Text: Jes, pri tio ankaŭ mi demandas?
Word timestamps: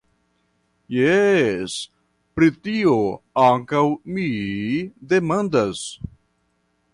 Jes, 0.93 1.75
pri 2.39 2.49
tio 2.69 2.95
ankaŭ 3.43 3.83
mi 4.17 4.27
demandas? 5.13 5.85